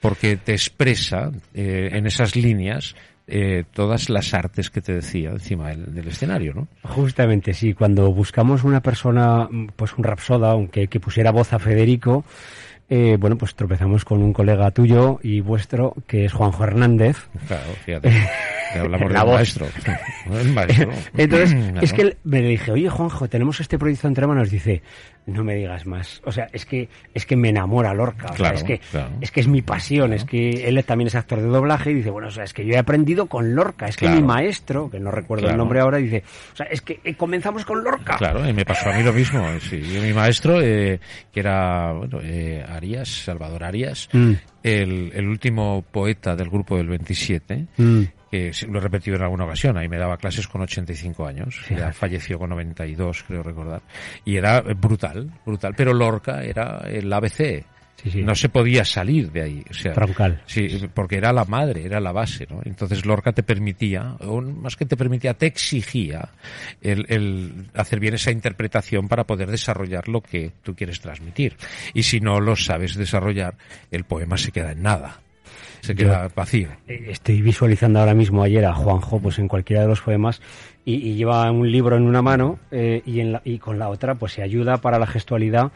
porque 0.00 0.36
te 0.36 0.52
expresa 0.52 1.30
eh, 1.54 1.90
en 1.92 2.06
esas 2.06 2.36
líneas 2.36 2.94
eh, 3.26 3.64
todas 3.72 4.10
las 4.10 4.34
artes 4.34 4.70
que 4.70 4.82
te 4.82 4.92
decía 4.92 5.30
encima 5.30 5.70
del, 5.70 5.94
del 5.94 6.08
escenario, 6.08 6.52
¿no? 6.54 6.68
Justamente, 6.82 7.54
sí. 7.54 7.72
Cuando 7.72 8.12
buscamos 8.12 8.64
una 8.64 8.82
persona, 8.82 9.48
pues 9.76 9.94
un 9.96 10.04
rapsoda, 10.04 10.50
aunque 10.50 10.88
que 10.88 11.00
pusiera 11.00 11.30
voz 11.30 11.52
a 11.54 11.58
Federico, 11.58 12.24
eh, 12.90 13.16
bueno, 13.18 13.36
pues 13.36 13.54
tropezamos 13.54 14.04
con 14.04 14.22
un 14.22 14.34
colega 14.34 14.70
tuyo 14.70 15.18
y 15.22 15.40
vuestro, 15.40 15.94
que 16.06 16.26
es 16.26 16.32
Juanjo 16.32 16.64
Hernández, 16.64 17.16
Claro, 17.46 17.72
fíjate. 17.84 18.10
hablamos 18.80 19.10
La 19.12 19.18
del 19.20 19.26
voz. 19.28 19.34
maestro. 19.34 19.66
Entonces, 21.16 21.54
Claro. 21.54 21.80
es 21.80 21.92
que 21.92 22.16
me 22.24 22.40
dije, 22.42 22.72
oye 22.72 22.88
Juanjo, 22.88 23.28
tenemos 23.28 23.60
este 23.60 23.78
proyecto 23.78 24.08
entre 24.08 24.26
manos. 24.26 24.50
Dice, 24.50 24.82
no 25.26 25.44
me 25.44 25.54
digas 25.54 25.86
más. 25.86 26.20
O 26.24 26.32
sea, 26.32 26.48
es 26.52 26.66
que 26.66 26.88
es 27.12 27.24
que 27.26 27.36
me 27.36 27.48
enamora 27.50 27.94
Lorca. 27.94 28.28
O 28.32 28.36
sea, 28.36 28.50
es 28.52 28.64
que 28.64 28.78
claro. 28.78 29.10
es 29.20 29.30
que 29.30 29.40
es 29.40 29.48
mi 29.48 29.62
pasión. 29.62 30.12
Es 30.12 30.24
que 30.24 30.50
él 30.68 30.82
también 30.84 31.08
es 31.08 31.14
actor 31.14 31.40
de 31.40 31.46
doblaje 31.48 31.90
y 31.90 31.94
dice, 31.94 32.10
bueno, 32.10 32.28
o 32.28 32.30
sea, 32.30 32.44
es 32.44 32.52
que 32.52 32.64
yo 32.64 32.72
he 32.74 32.78
aprendido 32.78 33.26
con 33.26 33.54
Lorca. 33.54 33.86
Es 33.86 33.96
que 33.96 34.08
mi 34.08 34.22
maestro, 34.22 34.90
que 34.90 35.00
no 35.00 35.10
recuerdo 35.10 35.48
el 35.48 35.56
nombre 35.56 35.80
ahora, 35.80 35.98
dice, 35.98 36.22
o 36.52 36.56
sea, 36.56 36.66
es 36.66 36.80
que 36.80 37.00
eh, 37.04 37.14
comenzamos 37.14 37.64
con 37.64 37.82
Lorca. 37.82 38.16
Claro, 38.16 38.48
y 38.48 38.52
me 38.52 38.64
pasó 38.64 38.90
a 38.90 38.96
mí 38.96 39.02
lo 39.02 39.12
mismo. 39.12 39.44
Sí, 39.60 39.80
Yo, 39.80 40.02
mi 40.02 40.12
maestro, 40.12 40.60
eh, 40.60 41.00
que 41.32 41.40
era 41.40 41.92
bueno, 41.92 42.18
eh, 42.22 42.64
Arias, 42.68 43.08
Salvador 43.08 43.64
Arias, 43.64 44.08
Mm. 44.12 44.32
el, 44.62 45.12
el 45.14 45.26
último 45.28 45.82
poeta 45.90 46.36
del 46.36 46.48
grupo 46.50 46.76
del 46.76 46.88
27, 46.88 47.66
Mm. 47.76 48.02
Que 48.34 48.50
lo 48.68 48.78
he 48.78 48.82
repetido 48.82 49.16
en 49.16 49.22
alguna 49.22 49.44
ocasión, 49.44 49.76
ahí 49.76 49.88
me 49.88 49.96
daba 49.96 50.16
clases 50.16 50.48
con 50.48 50.60
85 50.62 51.24
años, 51.24 51.60
ya 51.70 51.92
falleció 51.92 52.36
con 52.36 52.50
92, 52.50 53.22
creo 53.28 53.44
recordar, 53.44 53.80
y 54.24 54.34
era 54.36 54.60
brutal, 54.60 55.30
brutal, 55.46 55.72
pero 55.76 55.94
Lorca 55.94 56.42
era 56.42 56.78
el 56.88 57.12
ABC, 57.12 57.64
Sí, 58.02 58.10
sí. 58.10 58.22
no 58.24 58.34
se 58.34 58.48
podía 58.48 58.84
salir 58.84 59.30
de 59.30 59.42
ahí, 59.42 59.64
o 59.70 59.72
sea, 59.72 59.92
Troncal. 59.92 60.42
Sí, 60.46 60.68
porque 60.92 61.16
era 61.16 61.32
la 61.32 61.44
madre, 61.44 61.86
era 61.86 62.00
la 62.00 62.10
base, 62.10 62.44
¿no? 62.50 62.60
Entonces 62.64 63.06
Lorca 63.06 63.32
te 63.32 63.44
permitía, 63.44 64.16
o 64.20 64.42
más 64.42 64.74
que 64.74 64.84
te 64.84 64.96
permitía, 64.96 65.34
te 65.34 65.46
exigía 65.46 66.28
el, 66.82 67.06
el 67.08 67.68
hacer 67.72 68.00
bien 68.00 68.14
esa 68.14 68.32
interpretación 68.32 69.06
para 69.06 69.24
poder 69.24 69.48
desarrollar 69.48 70.08
lo 70.08 70.20
que 70.22 70.50
tú 70.64 70.74
quieres 70.74 71.00
transmitir. 71.00 71.56
Y 71.94 72.02
si 72.02 72.20
no 72.20 72.40
lo 72.40 72.56
sabes 72.56 72.96
desarrollar, 72.96 73.54
el 73.92 74.02
poema 74.04 74.36
se 74.36 74.50
queda 74.50 74.72
en 74.72 74.82
nada. 74.82 75.20
Se 75.84 75.94
queda 75.94 76.28
vacío. 76.34 76.68
Eh, 76.88 77.06
Estoy 77.10 77.42
visualizando 77.42 77.98
ahora 78.00 78.14
mismo 78.14 78.42
ayer 78.42 78.64
a 78.64 78.72
Juanjo, 78.74 79.20
pues 79.20 79.38
en 79.38 79.48
cualquiera 79.48 79.82
de 79.82 79.88
los 79.88 80.00
poemas, 80.00 80.40
y, 80.84 80.94
y 80.94 81.14
lleva 81.14 81.50
un 81.50 81.70
libro 81.70 81.96
en 81.96 82.04
una 82.04 82.22
mano 82.22 82.58
eh, 82.70 83.02
y, 83.04 83.20
en 83.20 83.32
la- 83.32 83.42
y 83.44 83.58
con 83.58 83.78
la 83.78 83.88
otra, 83.88 84.14
pues 84.14 84.32
se 84.32 84.42
ayuda 84.42 84.78
para 84.78 84.98
la 84.98 85.06
gestualidad. 85.06 85.70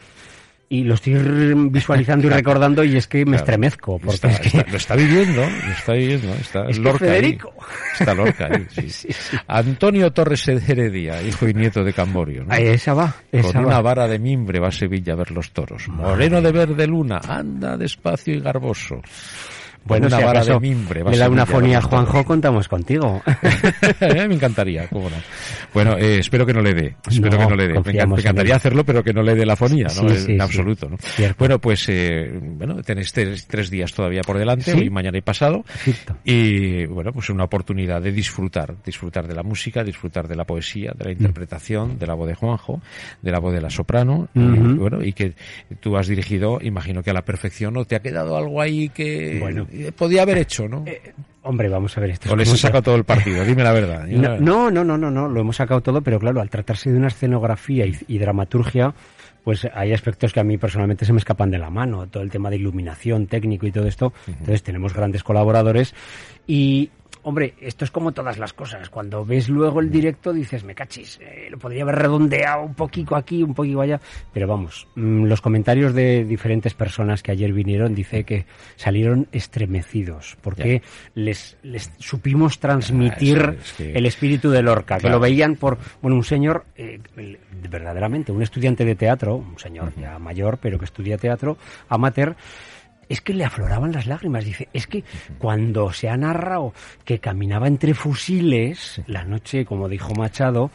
Y 0.71 0.83
lo 0.83 0.93
estoy 0.93 1.13
visualizando 1.71 2.27
y 2.27 2.29
recordando 2.29 2.83
y 2.83 2.95
es 2.95 3.07
que 3.07 3.19
me 3.19 3.23
Claro. 3.31 3.37
estremezco. 3.37 3.97
Porque 3.97 4.15
Está- 4.15 4.27
es 4.29 4.39
que- 4.39 4.47
está- 4.59 4.71
lo 4.71 4.77
está 4.77 4.95
viviendo, 4.95 5.41
lo 5.41 5.71
está 5.71 5.93
viviendo, 5.93 6.33
está 6.35 6.65
Es 6.69 6.77
Lorca 6.77 7.05
ahí. 7.05 7.09
Federico. 7.11 7.53
Está 7.99 8.13
Lorca 8.13 8.49
ahí, 8.51 8.67
sí. 8.89 9.07
Antonio 9.47 10.11
Torres 10.13 10.47
Heredia, 10.47 11.23
hijo 11.23 11.47
y 11.49 11.55
nieto 11.55 11.83
de 11.83 11.91
Camborio, 11.91 12.43
¿no? 12.45 12.53
Ahí, 12.53 12.67
esa 12.67 12.93
va, 12.93 13.15
esa 13.31 13.51
Con 13.53 13.63
va. 13.63 13.67
una 13.67 13.81
vara 13.81 14.07
de 14.07 14.19
mimbre 14.19 14.59
va 14.59 14.67
a 14.67 14.71
Sevilla 14.71 15.13
a 15.13 15.15
ver 15.15 15.31
los 15.31 15.49
toros. 15.51 15.87
Moreno 15.87 16.39
de 16.39 16.51
verde 16.51 16.85
luna, 16.85 17.19
anda 17.27 17.75
despacio 17.75 18.35
y 18.35 18.39
garboso. 18.39 19.01
Bueno, 19.85 20.07
una 20.07 20.17
si 20.17 20.23
vara 20.23 20.43
de 20.45 20.59
mimbre 20.59 21.03
le 21.09 21.17
da 21.17 21.29
una 21.29 21.45
fonía 21.45 21.79
a. 21.79 21.81
Juanjo, 21.81 22.23
contamos 22.23 22.67
contigo. 22.67 23.21
Eh, 24.01 24.27
me 24.27 24.35
encantaría, 24.35 24.87
cómo 24.87 25.09
no. 25.09 25.15
Bueno, 25.73 25.97
eh, 25.97 26.19
espero 26.19 26.45
que 26.45 26.53
no 26.53 26.61
le 26.61 26.73
dé. 26.73 26.95
Espero 27.09 27.37
No, 27.37 27.43
que 27.43 27.47
no 27.49 27.55
le 27.55 27.63
dé. 27.67 27.69
Me, 27.69 27.75
confiamos 27.75 28.17
me 28.17 28.21
en 28.21 28.27
encantaría 28.27 28.53
él. 28.53 28.57
hacerlo, 28.57 28.83
pero 28.85 29.03
que 29.03 29.13
no 29.13 29.21
le 29.21 29.35
dé 29.35 29.45
la 29.45 29.55
fonía, 29.55 29.85
¿no? 29.85 29.91
Sí, 29.91 30.05
en 30.07 30.17
sí, 30.17 30.25
sí. 30.25 30.37
absoluto, 30.39 30.89
¿no? 30.89 30.97
Cierto. 30.97 31.35
Bueno, 31.39 31.59
pues, 31.59 31.85
eh, 31.89 32.31
bueno, 32.41 32.81
tenéis 32.81 33.11
tres, 33.13 33.45
tres 33.47 33.69
días 33.69 33.93
todavía 33.93 34.21
por 34.21 34.37
delante, 34.37 34.73
hoy, 34.73 34.89
mañana 34.89 35.17
y 35.17 35.21
pasado. 35.21 35.63
Perfecto. 35.63 36.17
Y 36.23 36.85
bueno, 36.85 37.11
pues 37.11 37.29
una 37.29 37.43
oportunidad 37.43 38.01
de 38.01 38.11
disfrutar, 38.11 38.75
disfrutar 38.83 39.27
de 39.27 39.35
la 39.35 39.43
música, 39.43 39.83
disfrutar 39.83 40.27
de 40.27 40.35
la 40.35 40.45
poesía, 40.45 40.93
de 40.97 41.05
la 41.05 41.11
interpretación, 41.11 41.99
de 41.99 42.07
la 42.07 42.13
voz 42.13 42.27
de 42.27 42.35
Juanjo, 42.35 42.81
de 43.21 43.31
la 43.31 43.39
voz 43.39 43.53
de 43.53 43.61
la 43.61 43.69
soprano, 43.69 44.29
y, 44.33 44.39
bueno, 44.39 45.03
y 45.03 45.13
que 45.13 45.33
tú 45.79 45.97
has 45.97 46.07
dirigido, 46.07 46.59
imagino 46.61 47.03
que 47.03 47.09
a 47.11 47.13
la 47.13 47.23
perfección, 47.25 47.73
¿no? 47.73 47.85
Te 47.85 47.95
ha 47.95 48.01
quedado 48.01 48.37
algo 48.37 48.61
ahí 48.61 48.89
que 48.89 49.37
Bueno. 49.39 49.67
Eh, 49.71 49.91
podía 49.95 50.21
haber 50.23 50.37
hecho, 50.39 50.67
¿no? 50.67 50.85
Hombre, 51.41 51.69
vamos 51.69 51.97
a 51.97 52.01
ver 52.01 52.11
esto. 52.11 52.31
o 52.31 52.35
les 52.35 52.51
he 52.51 52.57
sacado 52.57 52.83
todo 52.83 52.95
el 52.95 53.05
partido, 53.05 53.43
dime 53.45 53.63
la 53.63 53.71
verdad. 53.71 54.05
la 54.07 54.17
No, 54.17 54.21
verdad. 54.21 54.39
no, 54.39 54.83
no, 54.83 54.97
no, 54.97 55.09
no, 55.11 55.27
lo 55.29 55.41
hemos 55.41 55.55
sacado 55.55 55.81
todo, 55.81 56.01
pero 56.01 56.19
claro, 56.19 56.41
al 56.41 56.49
tratarse 56.49 56.91
de 56.91 56.97
una 56.97 57.07
escenografía 57.07 57.85
y, 57.85 57.95
y 58.07 58.17
dramaturgia, 58.17 58.93
pues 59.43 59.67
hay 59.73 59.93
aspectos 59.93 60.33
que 60.33 60.39
a 60.41 60.43
mí 60.43 60.57
personalmente 60.57 61.05
se 61.05 61.13
me 61.13 61.19
escapan 61.19 61.49
de 61.49 61.57
la 61.57 61.69
mano, 61.69 62.07
todo 62.07 62.21
el 62.23 62.29
tema 62.29 62.49
de 62.49 62.57
iluminación, 62.57 63.25
técnico 63.27 63.65
y 63.65 63.71
todo 63.71 63.87
esto. 63.87 64.13
Entonces 64.27 64.61
tenemos 64.63 64.93
grandes 64.93 65.23
colaboradores 65.23 65.95
y, 66.45 66.89
hombre, 67.23 67.53
esto 67.61 67.85
es 67.85 67.91
como 67.91 68.11
todas 68.11 68.37
las 68.37 68.53
cosas. 68.53 68.89
Cuando 68.89 69.25
ves 69.25 69.49
luego 69.49 69.79
el 69.79 69.91
directo 69.91 70.31
dices, 70.33 70.63
me 70.63 70.73
cachis, 70.75 71.19
eh, 71.21 71.47
lo 71.49 71.57
podría 71.57 71.83
haber 71.83 71.95
redondeado 71.95 72.63
un 72.63 72.73
poquito 72.73 73.15
aquí, 73.15 73.43
un 73.43 73.53
poquito 73.53 73.81
allá. 73.81 73.99
Pero 74.33 74.47
vamos, 74.47 74.87
mm, 74.95 75.25
los 75.25 75.41
comentarios 75.41 75.93
de 75.93 76.23
diferentes 76.25 76.73
personas 76.73 77.21
que 77.21 77.31
ayer 77.31 77.51
vinieron 77.53 77.93
dice 77.93 78.23
que 78.23 78.45
salieron 78.75 79.27
estremecidos 79.31 80.37
porque 80.41 80.81
les, 81.15 81.57
les 81.63 81.91
supimos 81.99 82.59
transmitir 82.59 83.37
Ah, 83.39 83.51
eso 83.51 83.61
es 83.61 83.73
que- 83.73 83.93
el 83.93 84.05
espíritu 84.05 84.49
de 84.49 84.61
Lorca, 84.61 84.97
que 84.97 85.09
lo 85.09 85.19
veían 85.19 85.55
por, 85.55 85.77
bueno, 86.01 86.15
un 86.17 86.23
señor, 86.23 86.65
eh, 86.77 86.99
verdaderamente, 87.69 88.31
un 88.31 88.41
estudiante 88.41 88.85
de 88.85 88.95
teatro, 88.95 89.35
un 89.35 89.59
señor 89.59 89.93
ya 89.99 90.17
mayor, 90.19 90.57
pero 90.61 90.79
que 90.79 90.85
estudia 90.85 91.17
teatro, 91.17 91.57
amateur, 91.89 92.35
es 93.09 93.21
que 93.21 93.33
le 93.33 93.43
afloraban 93.43 93.91
las 93.91 94.05
lágrimas. 94.07 94.45
Dice, 94.45 94.69
es 94.71 94.87
que 94.87 95.03
cuando 95.37 95.91
se 95.91 96.07
ha 96.09 96.15
narrado 96.15 96.73
que 97.03 97.19
caminaba 97.19 97.67
entre 97.67 97.93
fusiles 97.93 99.01
la 99.07 99.25
noche, 99.25 99.65
como 99.65 99.89
dijo 99.89 100.13
Machado, 100.13 100.71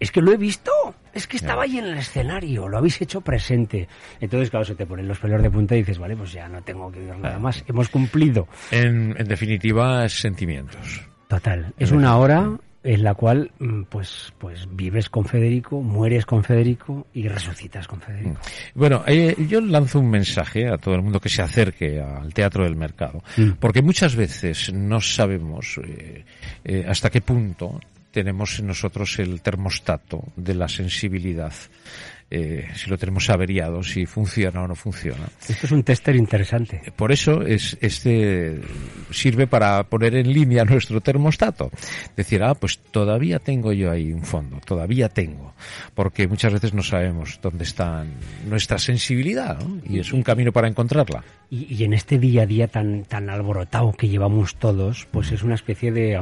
es 0.00 0.10
que 0.10 0.20
lo 0.20 0.32
he 0.32 0.36
visto. 0.36 0.72
Es 1.12 1.28
que 1.28 1.36
estaba 1.36 1.62
ahí 1.62 1.78
en 1.78 1.84
el 1.84 1.98
escenario, 1.98 2.66
lo 2.66 2.76
habéis 2.76 3.00
hecho 3.00 3.20
presente. 3.20 3.86
Entonces, 4.20 4.50
claro, 4.50 4.64
se 4.64 4.74
te 4.74 4.84
ponen 4.84 5.06
los 5.06 5.20
pelos 5.20 5.40
de 5.40 5.48
punta 5.48 5.76
y 5.76 5.78
dices, 5.78 5.96
vale, 5.96 6.16
pues 6.16 6.32
ya 6.32 6.48
no 6.48 6.60
tengo 6.62 6.90
que 6.90 6.98
ver 6.98 7.16
nada 7.18 7.38
más. 7.38 7.62
Hemos 7.68 7.88
cumplido. 7.88 8.48
En, 8.72 9.14
en 9.16 9.28
definitiva, 9.28 10.08
sentimientos. 10.08 11.02
Total. 11.28 11.72
Es 11.78 11.92
una 11.92 12.16
hora 12.16 12.58
en 12.84 13.02
la 13.02 13.14
cual 13.14 13.50
mm, 13.58 13.84
pues 13.84 14.32
pues 14.38 14.68
vives 14.70 15.08
con 15.08 15.24
Federico, 15.24 15.80
mueres 15.80 16.26
con 16.26 16.44
Federico 16.44 17.06
y 17.14 17.26
resucitas 17.26 17.88
con 17.88 18.00
Federico. 18.00 18.38
Bueno, 18.74 19.02
eh, 19.06 19.34
yo 19.48 19.60
lanzo 19.60 19.98
un 20.00 20.10
mensaje 20.10 20.68
a 20.68 20.76
todo 20.76 20.94
el 20.94 21.02
mundo 21.02 21.18
que 21.18 21.30
se 21.30 21.42
acerque 21.42 22.00
al 22.00 22.32
teatro 22.34 22.64
del 22.64 22.76
mercado, 22.76 23.22
Mm. 23.36 23.52
porque 23.58 23.82
muchas 23.82 24.14
veces 24.14 24.72
no 24.72 25.00
sabemos 25.00 25.80
eh, 25.82 26.24
eh, 26.64 26.84
hasta 26.86 27.10
qué 27.10 27.20
punto 27.22 27.80
tenemos 28.10 28.60
en 28.60 28.68
nosotros 28.68 29.18
el 29.18 29.40
termostato 29.40 30.22
de 30.36 30.54
la 30.54 30.68
sensibilidad, 30.68 31.52
eh, 32.30 32.68
si 32.74 32.90
lo 32.90 32.98
tenemos 32.98 33.28
averiado, 33.30 33.82
si 33.82 34.06
funciona 34.06 34.62
o 34.62 34.68
no 34.68 34.74
funciona. 34.74 35.28
Esto 35.48 35.66
es 35.66 35.72
un 35.72 35.82
tester 35.84 36.16
interesante. 36.16 36.80
Por 36.96 37.12
eso 37.12 37.42
es, 37.42 37.76
este 37.80 38.60
sirve 39.10 39.46
para 39.46 39.84
poner 39.84 40.14
en 40.16 40.32
línea 40.32 40.64
nuestro 40.64 41.00
termostato. 41.00 41.70
Decir, 42.16 42.42
ah, 42.42 42.54
pues 42.54 42.78
todavía 42.78 43.38
tengo 43.38 43.72
yo 43.72 43.90
ahí 43.90 44.12
un 44.12 44.24
fondo, 44.24 44.60
todavía 44.64 45.08
tengo. 45.08 45.54
Porque 45.94 46.26
muchas 46.26 46.52
veces 46.52 46.74
no 46.74 46.82
sabemos 46.82 47.38
dónde 47.42 47.64
está 47.64 48.04
nuestra 48.48 48.78
sensibilidad, 48.78 49.58
¿no? 49.58 49.80
Y 49.84 49.98
es 50.00 50.12
un 50.12 50.22
camino 50.22 50.52
para 50.52 50.68
encontrarla. 50.68 51.22
Y, 51.50 51.72
y 51.74 51.84
en 51.84 51.92
este 51.94 52.18
día 52.18 52.42
a 52.42 52.46
día 52.46 52.68
tan 52.68 53.04
tan 53.04 53.28
alborotado 53.30 53.92
que 53.92 54.08
llevamos 54.08 54.56
todos, 54.56 55.06
pues 55.10 55.30
es 55.30 55.42
una 55.42 55.54
especie 55.54 55.92
de 55.92 56.18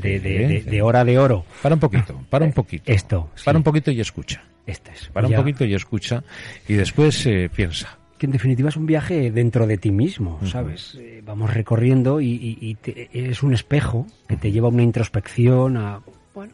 de, 0.00 0.20
de, 0.20 0.20
de- 0.20 0.62
de 0.62 0.82
hora 0.82 1.04
de 1.04 1.18
oro. 1.18 1.44
Para 1.62 1.74
un 1.74 1.80
poquito, 1.80 2.20
para 2.30 2.44
un 2.44 2.52
poquito. 2.52 2.84
Esto, 2.92 3.30
sí. 3.34 3.44
Para 3.44 3.58
un 3.58 3.64
poquito 3.64 3.90
y 3.90 4.00
escucha. 4.00 4.42
Este 4.68 4.92
es. 4.92 5.08
Para 5.08 5.26
un 5.26 5.34
poquito 5.34 5.64
y 5.64 5.74
escucha. 5.74 6.22
Y 6.68 6.74
después 6.74 7.24
eh, 7.26 7.50
piensa. 7.54 7.98
que 8.18 8.26
en 8.26 8.32
definitiva 8.32 8.68
es 8.68 8.76
un 8.76 8.84
viaje 8.86 9.30
dentro 9.30 9.66
de 9.66 9.78
ti 9.78 9.90
mismo, 9.90 10.38
¿sabes? 10.44 10.96
Eh, 11.00 11.22
vamos 11.24 11.52
recorriendo 11.54 12.20
y, 12.20 12.26
y- 12.32 12.58
y 12.60 12.74
te- 12.74 13.08
es 13.12 13.42
un 13.42 13.54
espejo 13.54 14.06
que 14.28 14.36
te 14.36 14.50
lleva 14.52 14.68
a 14.68 14.70
una 14.70 14.82
introspección, 14.82 15.76
a, 15.76 16.00
bueno, 16.34 16.52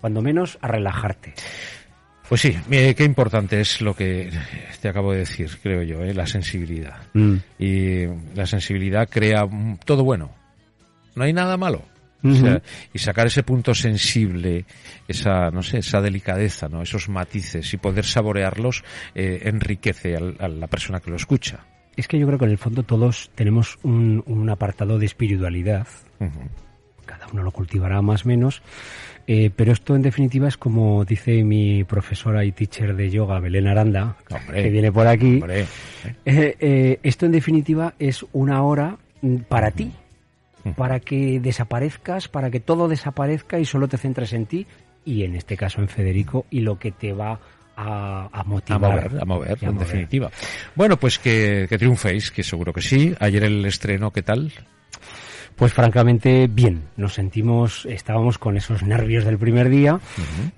cuando 0.00 0.22
menos 0.22 0.58
a 0.60 0.68
relajarte. 0.68 1.34
Pues 2.28 2.40
sí, 2.40 2.56
mire, 2.68 2.94
qué 2.94 3.04
importante 3.04 3.60
es 3.60 3.82
lo 3.82 3.94
que 3.94 4.30
te 4.80 4.88
acabo 4.88 5.12
de 5.12 5.18
decir, 5.18 5.50
creo 5.62 5.82
yo, 5.82 6.02
¿eh? 6.02 6.14
la 6.14 6.26
sensibilidad. 6.26 6.96
Mm. 7.12 7.34
y 7.58 8.06
la 8.34 8.46
sensibilidad 8.46 9.06
crea 9.08 9.46
todo 9.84 10.02
bueno. 10.02 10.30
No 11.14 11.24
hay 11.24 11.32
nada 11.34 11.58
malo. 11.58 11.82
O 12.24 12.28
Ujú. 12.28 12.36
sea, 12.36 12.62
y 12.94 12.98
sacar 12.98 13.26
ese 13.26 13.42
punto 13.42 13.74
sensible, 13.74 14.64
esa, 15.08 15.50
no 15.50 15.62
sé, 15.62 15.78
esa 15.78 16.00
delicadeza, 16.00 16.68
¿no? 16.68 16.82
Esos 16.82 17.08
matices 17.08 17.72
y 17.74 17.76
poder 17.78 18.04
saborearlos 18.04 18.84
eh, 19.14 19.40
enriquece 19.44 20.16
al- 20.16 20.36
a 20.38 20.46
la 20.48 20.66
persona 20.68 21.00
que 21.00 21.10
lo 21.10 21.16
escucha. 21.16 21.66
Es 21.96 22.06
que 22.08 22.18
yo 22.18 22.26
creo 22.26 22.38
que 22.38 22.44
en 22.46 22.52
el 22.52 22.58
fondo 22.58 22.84
todos 22.84 23.30
tenemos 23.34 23.78
un, 23.82 24.22
un 24.26 24.48
apartado 24.48 24.98
de 24.98 25.06
espiritualidad, 25.06 25.86
cada 27.04 27.26
uno 27.32 27.42
lo 27.42 27.50
cultivará 27.50 28.00
más 28.00 28.24
o 28.24 28.28
menos, 28.28 28.62
eh, 29.26 29.50
pero 29.54 29.72
esto 29.72 29.94
en 29.96 30.02
definitiva 30.02 30.48
es 30.48 30.56
como 30.56 31.04
dice 31.04 31.42
mi 31.44 31.84
profesora 31.84 32.44
y 32.44 32.52
teacher 32.52 32.94
de 32.96 33.10
yoga, 33.10 33.40
Belén 33.40 33.66
Aranda, 33.66 34.16
Hombre, 34.30 34.62
que 34.62 34.70
viene 34.70 34.90
por 34.92 35.06
aquí, 35.06 35.34
Hombre, 35.34 35.66
¿eh? 36.24 36.98
Esto 37.02 37.26
en 37.26 37.32
definitiva 37.32 37.94
es 37.98 38.24
una 38.32 38.62
hora 38.62 38.96
mm, 39.20 39.36
para 39.48 39.70
ti. 39.72 39.92
Para 40.76 41.00
que 41.00 41.40
desaparezcas, 41.40 42.28
para 42.28 42.50
que 42.50 42.60
todo 42.60 42.88
desaparezca 42.88 43.58
y 43.58 43.64
solo 43.64 43.88
te 43.88 43.98
centres 43.98 44.32
en 44.32 44.46
ti 44.46 44.66
y 45.04 45.24
en 45.24 45.34
este 45.34 45.56
caso 45.56 45.80
en 45.80 45.88
Federico 45.88 46.46
y 46.50 46.60
lo 46.60 46.78
que 46.78 46.92
te 46.92 47.12
va 47.12 47.40
a, 47.76 48.28
a 48.32 48.40
a 48.40 48.44
motivar. 48.44 49.10
mover, 49.10 49.22
a 49.22 49.24
mover, 49.24 49.50
a 49.50 49.66
en 49.66 49.74
mover. 49.74 49.86
definitiva. 49.86 50.30
Bueno, 50.74 50.96
pues 50.96 51.18
que, 51.18 51.66
que 51.68 51.78
triunféis, 51.78 52.30
que 52.30 52.42
seguro 52.42 52.72
que 52.72 52.82
sí. 52.82 53.14
Ayer 53.18 53.44
el 53.44 53.64
estreno, 53.64 54.10
¿qué 54.12 54.22
tal? 54.22 54.52
Pues 55.56 55.74
francamente 55.74 56.48
bien, 56.50 56.82
nos 56.96 57.14
sentimos, 57.14 57.86
estábamos 57.86 58.38
con 58.38 58.56
esos 58.56 58.82
nervios 58.82 59.24
del 59.24 59.38
primer 59.38 59.68
día, 59.68 60.00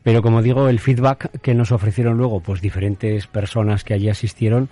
pero 0.02 0.22
como 0.22 0.40
digo, 0.40 0.68
el 0.68 0.78
feedback 0.78 1.40
que 1.40 1.52
nos 1.52 1.72
ofrecieron 1.72 2.16
luego, 2.16 2.40
pues 2.40 2.60
diferentes 2.60 3.26
personas 3.26 3.82
que 3.82 3.94
allí 3.94 4.08
asistieron, 4.08 4.68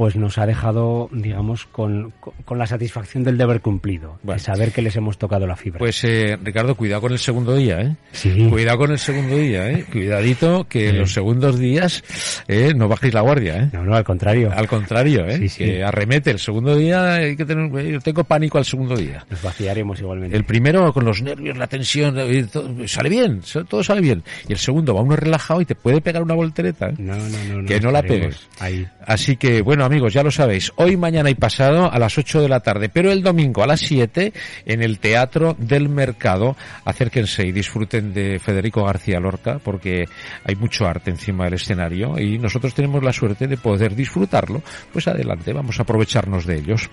pues 0.00 0.16
nos 0.16 0.38
ha 0.38 0.46
dejado, 0.46 1.10
digamos, 1.12 1.66
con, 1.66 2.14
con 2.46 2.56
la 2.56 2.66
satisfacción 2.66 3.22
del 3.22 3.36
deber 3.36 3.60
cumplido, 3.60 4.18
de 4.22 4.38
saber 4.38 4.72
que 4.72 4.80
les 4.80 4.96
hemos 4.96 5.18
tocado 5.18 5.46
la 5.46 5.56
fibra. 5.56 5.78
Pues, 5.78 6.02
eh, 6.04 6.38
Ricardo, 6.42 6.74
cuidado 6.74 7.02
con 7.02 7.12
el 7.12 7.18
segundo 7.18 7.54
día, 7.54 7.82
¿eh? 7.82 7.96
Sí. 8.12 8.48
Cuidado 8.48 8.78
con 8.78 8.92
el 8.92 8.98
segundo 8.98 9.36
día, 9.36 9.70
¿eh? 9.70 9.84
Cuidadito 9.92 10.66
que 10.66 10.88
en 10.88 11.00
los 11.00 11.12
segundos 11.12 11.58
días 11.58 12.02
eh, 12.48 12.72
no 12.74 12.88
bajéis 12.88 13.12
la 13.12 13.20
guardia, 13.20 13.56
¿eh? 13.58 13.68
No, 13.74 13.84
no, 13.84 13.94
al 13.94 14.02
contrario. 14.04 14.50
Al 14.56 14.66
contrario, 14.66 15.26
¿eh? 15.28 15.36
Sí, 15.36 15.48
sí. 15.50 15.64
Que 15.66 15.84
arremete 15.84 16.30
el 16.30 16.38
segundo 16.38 16.74
día, 16.76 17.16
hay 17.16 17.36
que 17.36 17.44
tener, 17.44 17.70
yo 17.70 18.00
tengo 18.00 18.24
pánico 18.24 18.56
al 18.56 18.64
segundo 18.64 18.96
día. 18.96 19.26
Nos 19.28 19.42
vaciaremos 19.42 20.00
igualmente. 20.00 20.34
El 20.34 20.44
primero 20.44 20.94
con 20.94 21.04
los 21.04 21.20
nervios, 21.20 21.58
la 21.58 21.66
tensión, 21.66 22.18
eh, 22.20 22.46
todo- 22.50 22.70
sale 22.88 23.10
bien, 23.10 23.42
todo 23.68 23.84
sale 23.84 24.00
bien. 24.00 24.22
Y 24.48 24.52
el 24.52 24.58
segundo 24.58 24.94
va 24.94 25.02
uno 25.02 25.14
relajado 25.14 25.60
y 25.60 25.66
te 25.66 25.74
puede 25.74 26.00
pegar 26.00 26.22
una 26.22 26.32
voltereta, 26.32 26.88
¿eh? 26.88 26.94
No, 26.96 27.14
no, 27.16 27.28
no. 27.50 27.60
no, 27.60 27.68
que 27.68 27.78
no 27.80 27.90
la 27.90 27.98
estaremos 27.98 28.34
pegues. 28.36 28.48
Ahí. 28.60 28.88
Así 29.06 29.36
que, 29.36 29.60
bueno, 29.60 29.84
amigos, 29.90 30.12
ya 30.12 30.22
lo 30.22 30.30
sabéis. 30.30 30.70
Hoy, 30.76 30.96
mañana 30.96 31.30
y 31.30 31.34
pasado 31.34 31.92
a 31.92 31.98
las 31.98 32.16
8 32.16 32.42
de 32.42 32.48
la 32.48 32.60
tarde, 32.60 32.88
pero 32.88 33.10
el 33.10 33.24
domingo 33.24 33.64
a 33.64 33.66
las 33.66 33.80
7 33.80 34.32
en 34.64 34.82
el 34.84 35.00
Teatro 35.00 35.56
del 35.58 35.88
Mercado. 35.88 36.56
Acérquense 36.84 37.44
y 37.44 37.50
disfruten 37.50 38.14
de 38.14 38.38
Federico 38.38 38.84
García 38.84 39.18
Lorca 39.18 39.58
porque 39.58 40.04
hay 40.44 40.54
mucho 40.54 40.86
arte 40.86 41.10
encima 41.10 41.46
del 41.46 41.54
escenario 41.54 42.16
y 42.20 42.38
nosotros 42.38 42.72
tenemos 42.72 43.02
la 43.02 43.12
suerte 43.12 43.48
de 43.48 43.56
poder 43.56 43.96
disfrutarlo. 43.96 44.62
Pues 44.92 45.08
adelante, 45.08 45.52
vamos 45.52 45.80
a 45.80 45.82
aprovecharnos 45.82 46.46
de 46.46 46.58
ellos. 46.58 46.88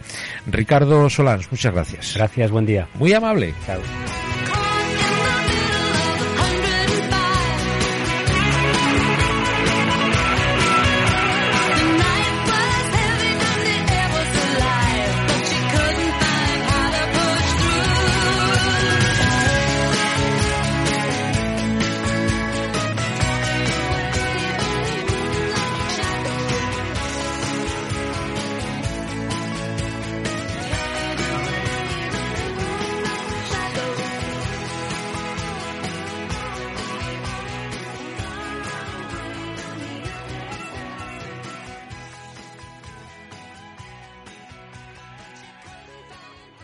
Ricardo 0.47 1.07
Solans, 1.07 1.51
muchas 1.51 1.73
gracias. 1.73 2.13
Gracias, 2.15 2.49
buen 2.49 2.65
día. 2.65 2.87
Muy 2.95 3.13
amable. 3.13 3.53
Chao. 3.63 3.79